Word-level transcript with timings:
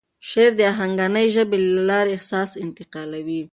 شعر 0.29 0.51
د 0.57 0.61
آهنګینې 0.73 1.25
ژبې 1.35 1.57
له 1.75 1.81
لارې 1.89 2.11
احساس 2.15 2.51
انتقالوي. 2.65 3.41